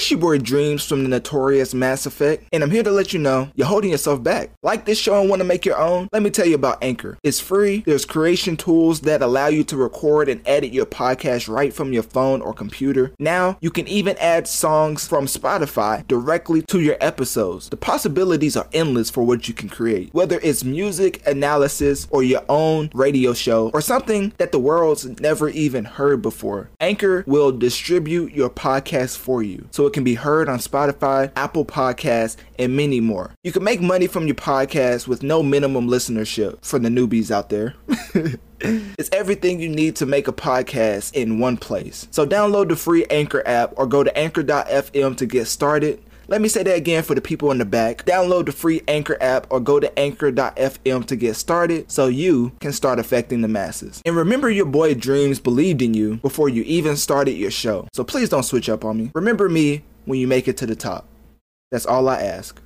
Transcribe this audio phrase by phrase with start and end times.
[0.00, 3.18] It's your boy Dreamz from the notorious Mass Effect, and I'm here to let you
[3.18, 4.48] know you're holding yourself back.
[4.62, 6.08] Like this show and want to make your own?
[6.10, 7.18] Let me tell you about Anchor.
[7.22, 11.74] It's free, there's creation tools that allow you to record and edit your podcast right
[11.74, 13.12] from your phone or computer.
[13.18, 17.68] Now, you can even add songs from Spotify directly to your episodes.
[17.68, 22.42] The possibilities are endless for what you can create, whether it's music, analysis, or your
[22.48, 26.70] own radio show, or something that the world's never even heard before.
[26.80, 29.68] Anchor will distribute your podcast for you.
[29.70, 33.32] So it can be heard on Spotify, Apple Podcasts, and many more.
[33.42, 37.48] You can make money from your podcast with no minimum listenership for the newbies out
[37.48, 37.74] there.
[38.60, 42.06] it's everything you need to make a podcast in one place.
[42.12, 46.00] So download the free Anchor app or go to anchor.fm to get started.
[46.30, 48.04] Let me say that again for the people in the back.
[48.04, 52.72] Download the free Anchor app or go to anchor.fm to get started so you can
[52.72, 54.00] start affecting the masses.
[54.06, 57.88] And remember, your boy Dreamz believed in you before you even started your show.
[57.92, 59.10] So please don't switch up on me.
[59.12, 61.08] Remember me when you make it to the top.
[61.72, 62.62] That's all I ask.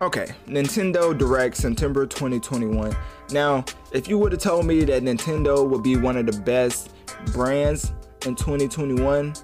[0.00, 2.96] Okay, Nintendo Direct September 2021.
[3.32, 6.92] Now, if you would have told me that Nintendo would be one of the best
[7.32, 7.92] brands
[8.26, 9.34] in 2021,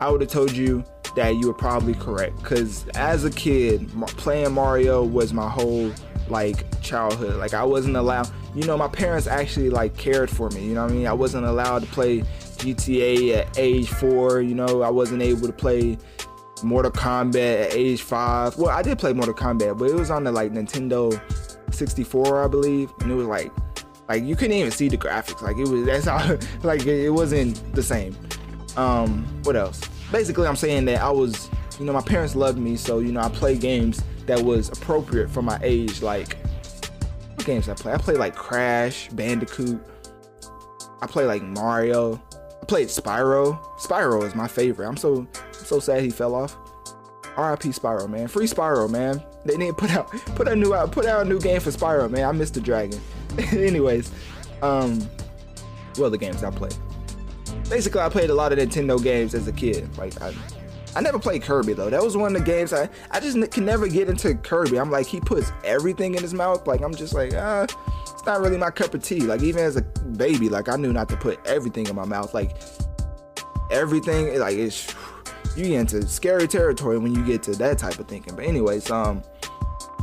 [0.00, 0.84] I would have told you
[1.16, 2.38] that you were probably correct.
[2.38, 5.90] Because as a kid, playing Mario was my whole
[6.28, 7.36] like childhood.
[7.36, 10.64] Like I wasn't allowed, you know, my parents actually like cared for me.
[10.64, 11.06] You know what I mean?
[11.06, 12.20] I wasn't allowed to play
[12.58, 14.40] GTA at age four.
[14.40, 15.98] You know, I wasn't able to play
[16.62, 18.56] Mortal Kombat at age five.
[18.56, 21.20] Well, I did play Mortal Kombat, but it was on the like Nintendo
[21.74, 23.52] 64, I believe, and it was like,
[24.08, 25.42] like you couldn't even see the graphics.
[25.42, 28.16] Like it was that's how like it wasn't the same.
[28.76, 29.80] Um, what else?
[30.12, 33.20] Basically I'm saying that I was, you know, my parents loved me, so you know
[33.20, 36.02] I play games that was appropriate for my age.
[36.02, 36.36] Like
[37.34, 37.92] what games I play?
[37.92, 39.80] I play like Crash, Bandicoot.
[41.00, 42.22] I play like Mario.
[42.60, 43.60] I played Spyro.
[43.78, 44.88] Spyro is my favorite.
[44.88, 46.56] I'm so so sad he fell off.
[47.36, 47.68] R.I.P.
[47.68, 48.28] Spyro, man.
[48.28, 49.22] Free Spyro, man.
[49.44, 51.70] They need to put out put a new out put out a new game for
[51.70, 52.24] Spyro, man.
[52.24, 53.00] I missed the dragon.
[53.52, 54.10] Anyways,
[54.62, 55.06] um,
[55.98, 56.76] well the games I played
[57.68, 59.96] basically I played a lot of Nintendo games as a kid.
[59.96, 60.34] Like I,
[60.94, 61.90] I never played Kirby though.
[61.90, 64.78] That was one of the games I I just can never get into Kirby.
[64.78, 66.66] I'm like he puts everything in his mouth.
[66.66, 67.66] Like I'm just like ah,
[68.02, 69.20] it's not really my cup of tea.
[69.20, 72.34] Like even as a baby, like I knew not to put everything in my mouth.
[72.34, 72.56] Like
[73.70, 74.94] everything, like it's
[75.56, 78.34] you get into scary territory when you get to that type of thinking.
[78.34, 79.22] But anyways, um.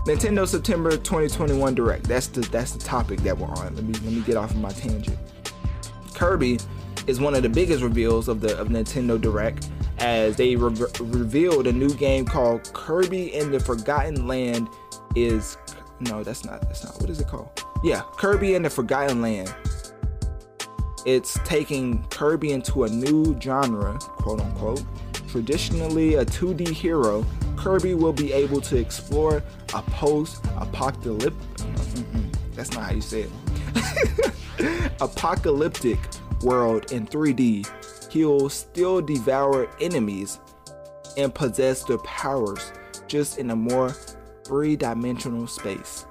[0.06, 2.04] Nintendo September 2021 Direct.
[2.04, 3.74] That's the that's the topic that we're on.
[3.74, 5.18] Let me let me get off of my tangent.
[6.14, 6.60] Kirby
[7.08, 9.70] is one of the biggest reveals of the of Nintendo Direct
[10.00, 14.70] as they re- revealed a new game called Kirby in the Forgotten Land
[15.16, 15.58] is
[16.00, 17.64] no that's not that's not what is it called?
[17.84, 19.54] Yeah Kirby in the Forgotten Land.
[21.06, 24.84] It's taking Kirby into a new genre quote unquote.
[25.28, 27.26] Traditionally a 2D hero
[27.58, 29.44] Kirby will be able to explore
[29.74, 31.34] a post-apocalyptic
[32.56, 34.94] that's not how you say it.
[35.02, 36.00] Apocalyptic
[36.44, 37.68] world in 3D,
[38.12, 40.40] he'll still devour enemies
[41.18, 42.72] and possess their powers
[43.08, 43.90] just in a more
[44.44, 46.06] three dimensional space.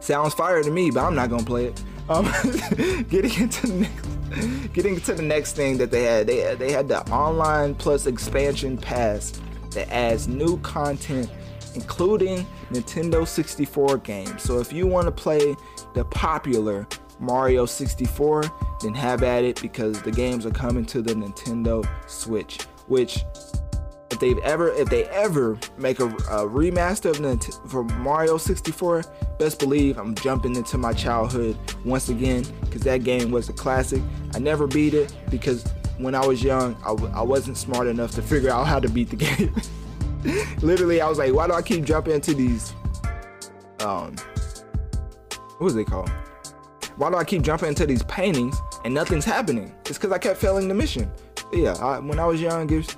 [0.00, 1.82] Sounds fire to me, but I'm not gonna play it.
[2.08, 2.24] Um,
[3.08, 6.88] getting into the next, getting to the next thing that they had, they they had
[6.88, 11.30] the online plus expansion pass that adds new content,
[11.74, 14.42] including Nintendo 64 games.
[14.42, 15.54] So if you want to play
[15.94, 16.86] the popular
[17.20, 18.42] Mario 64,
[18.82, 22.62] then have at it because the games are coming to the Nintendo Switch.
[22.88, 23.24] Which,
[24.10, 29.04] if they've ever, if they ever make a, a remaster of Nint- for Mario 64,
[29.38, 34.02] best believe I'm jumping into my childhood once again because that game was a classic.
[34.34, 35.64] I never beat it because
[35.98, 38.88] when I was young, I w- I wasn't smart enough to figure out how to
[38.88, 39.54] beat the game.
[40.60, 42.74] Literally, I was like, why do I keep jumping into these?
[43.80, 44.14] Um,
[45.58, 46.10] what was they called?
[46.96, 49.72] why do I keep jumping into these paintings and nothing's happening?
[49.86, 51.10] It's because I kept failing the mission.
[51.52, 52.96] Yeah, I, when I was young, gives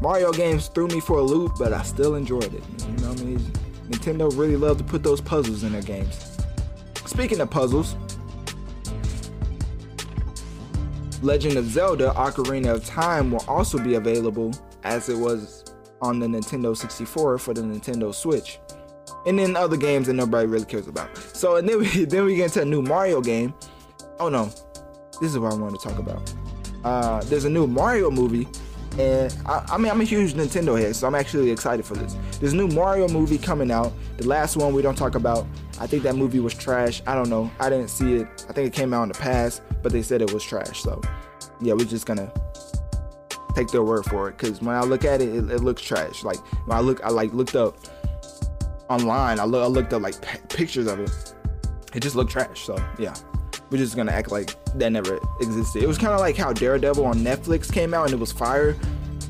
[0.00, 2.62] Mario games threw me for a loop, but I still enjoyed it.
[2.86, 3.38] You know what I mean?
[3.88, 6.36] Nintendo really loved to put those puzzles in their games.
[7.06, 7.96] Speaking of puzzles,
[11.22, 14.52] Legend of Zelda Ocarina of Time will also be available
[14.82, 15.64] as it was
[16.00, 18.58] on the Nintendo 64 for the Nintendo Switch
[19.26, 21.16] and then other games that nobody really cares about.
[21.16, 23.54] So and then we then we get into a new Mario game.
[24.18, 24.50] Oh no,
[25.22, 26.34] this is what I want to talk about.
[26.82, 28.48] Uh, there's a new Mario movie,
[28.98, 32.16] and I, I, mean I'm a huge Nintendo head, so I'm actually excited for this.
[32.40, 33.92] There's a new Mario movie coming out.
[34.16, 35.46] The last one we don't talk about.
[35.78, 37.02] I think that movie was trash.
[37.06, 37.48] I don't know.
[37.60, 38.46] I didn't see it.
[38.48, 40.82] I think it came out in the past, but they said it was trash.
[40.82, 41.00] So
[41.60, 42.32] yeah, we're just gonna
[43.54, 46.24] take their word for it because when I look at it, it, it, looks trash.
[46.24, 47.76] Like when I look, I like looked up
[48.88, 49.38] online.
[49.38, 51.34] I, I looked up like p- pictures of it.
[51.94, 52.64] It just looked trash.
[52.64, 53.14] So yeah,
[53.72, 55.82] we're just gonna act like that never existed.
[55.82, 58.76] It was kind of like how Daredevil on Netflix came out and it was fire,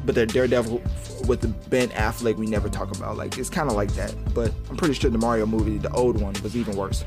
[0.05, 0.83] but the Daredevil
[1.29, 3.17] with the Ben Affleck we never talk about.
[3.17, 4.15] Like it's kind of like that.
[4.35, 7.05] But I'm pretty sure the Mario movie, the old one, was even worse.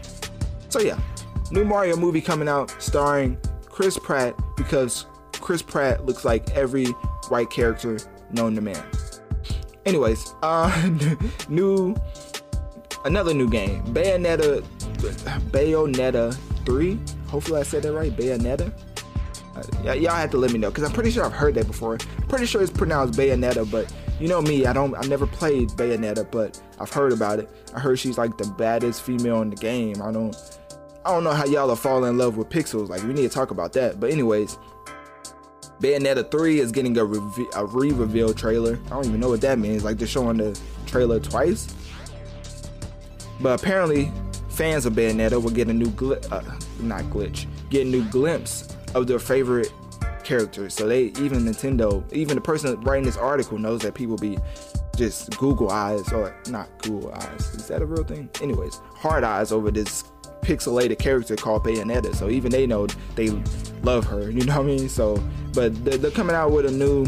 [0.69, 0.97] So yeah,
[1.51, 6.85] new Mario movie coming out starring Chris Pratt because Chris Pratt looks like every
[7.27, 7.99] white character
[8.31, 8.83] known to man.
[9.85, 10.71] Anyways, uh,
[11.49, 11.95] new,
[13.03, 14.63] another new game, Bayonetta,
[15.51, 16.33] Bayonetta
[16.65, 16.99] 3.
[17.35, 18.71] Hopefully I said that right, Bayonetta.
[19.57, 21.67] Uh, y- y'all have to let me know because I'm pretty sure I've heard that
[21.67, 21.97] before.
[22.17, 25.67] I'm pretty sure it's pronounced Bayonetta, but you know me, I don't, I never played
[25.71, 27.49] Bayonetta, but I've heard about it.
[27.75, 30.01] I heard she's like the baddest female in the game.
[30.01, 30.33] I don't,
[31.03, 32.87] I don't know how y'all are falling in love with pixels.
[32.87, 33.99] Like we need to talk about that.
[33.99, 34.57] But anyways,
[35.81, 38.79] Bayonetta 3 is getting a, re- a re-reveal trailer.
[38.85, 39.83] I don't even know what that means.
[39.83, 41.75] Like they're showing the trailer twice.
[43.41, 44.09] But apparently,
[44.47, 48.75] fans of Bayonetta will get a new gl- uh, not glitch, get a new glimpse
[48.93, 49.71] of their favorite
[50.23, 50.73] characters.
[50.73, 54.37] So they even Nintendo, even the person writing this article knows that people be
[54.97, 57.53] just Google eyes or not Google eyes.
[57.53, 58.29] Is that a real thing?
[58.41, 60.03] Anyways, hard eyes over this
[60.41, 62.15] pixelated character called Bayonetta.
[62.15, 63.29] So even they know they
[63.83, 64.31] love her.
[64.35, 64.89] You know what I mean?
[64.89, 65.21] So,
[65.53, 67.05] but they're, they're coming out with a new,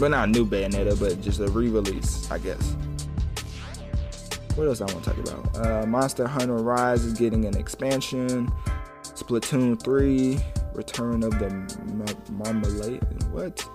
[0.00, 2.76] well, not new Bayonetta, but just a re-release, I guess.
[4.54, 5.66] What else I want to talk about?
[5.66, 8.52] Uh, Monster Hunter Rise is getting an expansion.
[9.02, 10.38] Splatoon 3,
[10.74, 11.50] Return of the
[12.30, 13.02] Marmalade.
[13.32, 13.68] What?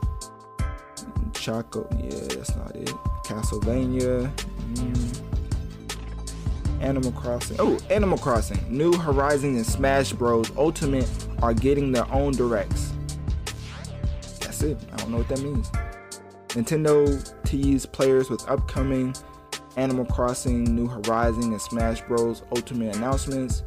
[1.34, 1.88] Choco.
[2.02, 2.90] Yeah, that's not it.
[3.26, 4.32] Castlevania.
[4.76, 5.30] Mm.
[6.82, 7.58] Animal Crossing.
[7.60, 8.60] Oh, Animal Crossing.
[8.70, 10.50] New Horizons and Smash Bros.
[10.58, 11.10] Ultimate
[11.42, 12.94] are getting their own directs.
[14.40, 14.78] That's it.
[14.94, 15.70] I don't know what that means.
[16.50, 19.14] Nintendo teased players with upcoming
[19.80, 22.44] Animal Crossing, New Horizons, and Smash Bros.
[22.52, 23.64] Ultimate announcements.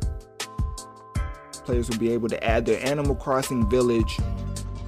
[1.64, 4.18] Players will be able to add their Animal Crossing Village.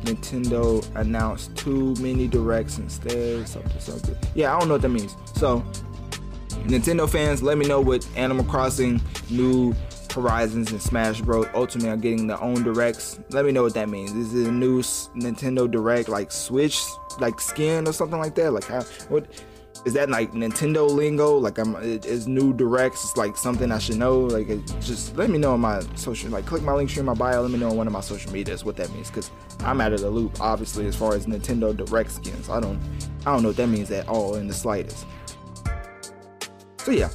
[0.02, 3.48] Nintendo announced two mini directs instead.
[3.48, 4.16] Something, something.
[4.34, 5.16] Yeah, I don't know what that means.
[5.34, 5.64] So,
[6.66, 9.00] Nintendo fans, let me know what Animal Crossing,
[9.30, 9.74] New
[10.14, 11.46] Horizons, and Smash Bros.
[11.54, 13.18] Ultimate are getting their own directs.
[13.30, 14.12] Let me know what that means.
[14.12, 16.82] Is it a new Nintendo Direct like Switch
[17.18, 18.52] like skin or something like that?
[18.52, 19.26] Like how what
[19.84, 21.36] is that like Nintendo lingo?
[21.36, 24.20] Like I'm is new directs it's like something I should know?
[24.20, 24.48] Like
[24.80, 27.42] just let me know on my social like click my link stream my bio.
[27.42, 29.92] Let me know on one of my social medias what that means because I'm out
[29.92, 32.48] of the loop obviously as far as Nintendo Direct skins.
[32.48, 32.80] I don't
[33.26, 35.06] I don't know what that means at all in the slightest.
[36.78, 37.10] So yeah,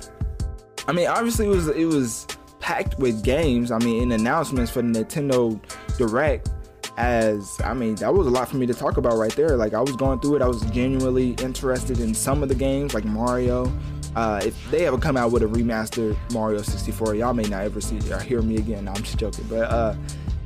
[0.87, 2.25] I mean, obviously it was it was
[2.59, 3.71] packed with games.
[3.71, 5.59] I mean, in announcements for the Nintendo
[5.97, 6.49] Direct.
[6.99, 9.55] As I mean, that was a lot for me to talk about right there.
[9.55, 12.93] Like I was going through it, I was genuinely interested in some of the games,
[12.93, 13.71] like Mario.
[14.17, 17.79] Uh, if they ever come out with a remastered Mario 64, y'all may not ever
[17.79, 18.85] see or hear me again.
[18.85, 19.45] No, I'm just joking.
[19.47, 19.95] But uh,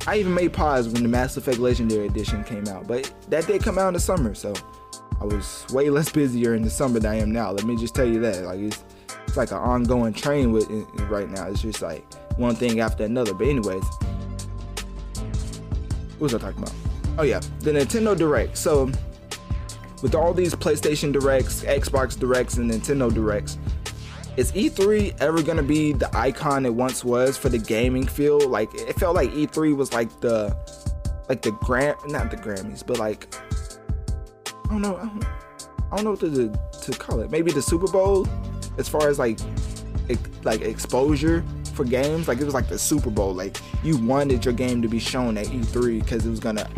[0.05, 2.88] I even made pause when the Mass Effect Legendary Edition came out.
[2.88, 4.53] But that did come out in the summer, so
[5.19, 7.51] I was way less busier in the summer than I am now.
[7.51, 8.44] Let me just tell you that.
[8.44, 8.83] Like it's
[9.25, 10.69] it's like an ongoing train with
[11.09, 11.47] right now.
[11.47, 12.05] It's just like
[12.38, 13.33] one thing after another.
[13.33, 13.83] But anyways,
[16.24, 16.74] was I talking about?
[17.18, 18.58] Oh yeah, the Nintendo Direct.
[18.58, 18.92] So
[20.02, 23.58] with all these PlayStation Directs, Xbox Directs, and Nintendo Directs,
[24.36, 28.46] is E3 ever gonna be the icon it once was for the gaming field?
[28.46, 30.56] Like it felt like E3 was like the
[31.30, 33.34] like the Gram not the Grammys, but like
[34.65, 35.25] I don't know, I don't,
[35.92, 37.30] I don't know what to to call it.
[37.30, 38.27] Maybe the Super Bowl
[38.77, 39.39] as far as like
[40.44, 44.53] like exposure for games like it was like the super bowl like you wanted your
[44.53, 46.70] game to be shown at e3 because it was gonna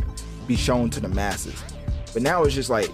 [0.48, 1.64] be shown to the masses.
[2.14, 2.90] But now it's just like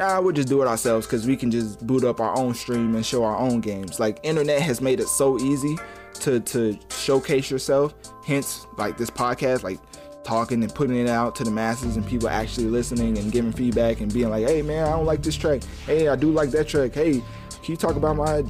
[0.00, 2.94] ah, we'll just do it ourselves because we can just boot up our own stream
[2.94, 3.98] and show our own games.
[3.98, 5.76] Like internet has made it so easy
[6.20, 9.78] to to showcase yourself hence like this podcast like
[10.24, 14.00] talking and putting it out to the masses and people actually listening and giving feedback
[14.00, 15.62] and being like hey man i don't like this track.
[15.86, 16.92] Hey i do like that track.
[16.92, 17.22] Hey
[17.62, 18.42] can you talk about my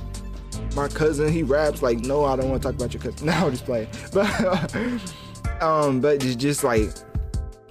[0.74, 1.32] my cousin?
[1.32, 3.26] He raps like, no, I don't want to talk about your cousin.
[3.26, 3.88] No, I'm just playing.
[4.12, 6.90] But um, but it's just like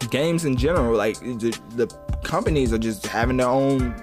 [0.10, 0.96] games in general.
[0.96, 1.88] Like the, the
[2.24, 3.96] companies are just having their own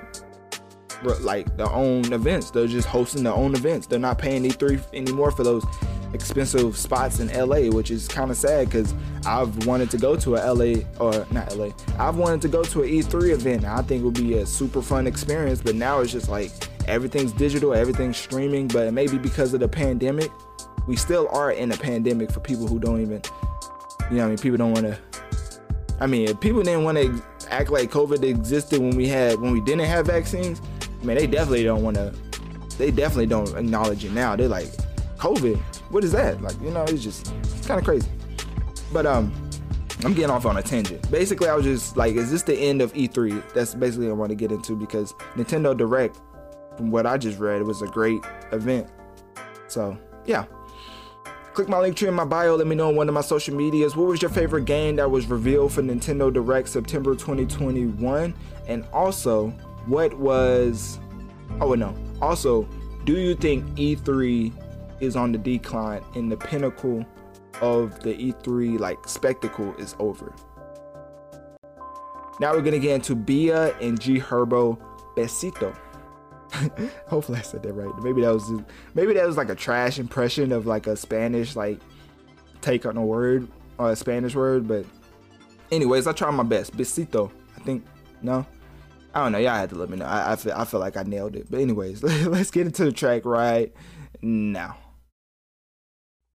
[1.20, 2.50] like their own events.
[2.50, 3.86] They're just hosting their own events.
[3.86, 5.64] They're not paying E3 anymore for those
[6.14, 8.94] expensive spots in LA, which is kind of sad because
[9.26, 11.70] I've wanted to go to a LA or not LA.
[11.98, 13.64] I've wanted to go to an E3 event.
[13.64, 16.52] I think it would be a super fun experience, but now it's just like
[16.88, 20.30] everything's digital, everything's streaming, but maybe because of the pandemic,
[20.86, 23.22] we still are in a pandemic for people who don't even,
[24.10, 24.98] you know, I mean, people don't want to.
[26.00, 29.52] I mean, if people didn't want to act like COVID existed when we had when
[29.52, 30.60] we didn't have vaccines.
[31.02, 32.14] I mean, they definitely don't want to.
[32.78, 34.34] They definitely don't acknowledge it now.
[34.36, 34.68] They're like,
[35.18, 35.58] COVID,
[35.90, 36.42] what is that?
[36.42, 38.08] Like, you know, it's just it's kind of crazy.
[38.92, 39.32] But um,
[40.04, 41.10] I'm getting off on a tangent.
[41.10, 43.52] Basically, I was just like, is this the end of E3?
[43.52, 46.20] That's basically what I want to get into because Nintendo Direct,
[46.76, 48.20] from what I just read, it was a great
[48.52, 48.88] event.
[49.68, 50.46] So yeah.
[51.54, 52.56] Click my link tree in my bio.
[52.56, 53.94] Let me know on one of my social medias.
[53.94, 58.34] What was your favorite game that was revealed for Nintendo Direct September 2021?
[58.66, 59.50] And also,
[59.86, 60.98] what was.
[61.60, 61.94] Oh, no.
[62.20, 62.68] Also,
[63.04, 64.52] do you think E3
[65.00, 67.06] is on the decline and the pinnacle
[67.60, 70.34] of the E3 like spectacle is over?
[72.40, 74.78] Now we're gonna get into Bia and G Herbo
[75.16, 75.76] Besito.
[77.06, 77.92] Hopefully I said that right.
[78.02, 78.50] Maybe that was
[78.94, 81.80] maybe that was like a trash impression of like a Spanish like
[82.60, 84.86] take on a word or a Spanish word, but
[85.70, 86.76] anyways, I tried my best.
[86.76, 87.30] Besito.
[87.56, 87.84] I think
[88.22, 88.46] no.
[89.14, 89.38] I don't know.
[89.38, 90.06] Y'all had to let me know.
[90.06, 91.50] I, I feel I feel like I nailed it.
[91.50, 93.72] But anyways, let's get into the track right
[94.22, 94.76] now.